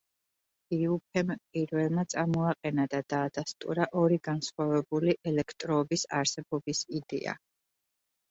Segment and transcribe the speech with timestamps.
[0.73, 1.27] დიუფემ
[1.57, 7.37] პირველმა წამოაყენა და დაადასტურა ორი განსხვავებული ელექტროობის არსებობის იდეა.